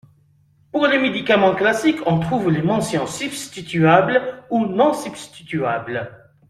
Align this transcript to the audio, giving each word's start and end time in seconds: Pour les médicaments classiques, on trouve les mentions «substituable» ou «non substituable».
Pour 0.71 0.87
les 0.87 0.97
médicaments 0.97 1.53
classiques, 1.53 1.99
on 2.07 2.19
trouve 2.19 2.49
les 2.49 2.63
mentions 2.63 3.05
«substituable» 3.05 4.19
ou 4.49 4.65
«non 4.65 4.95
substituable». 4.95 6.11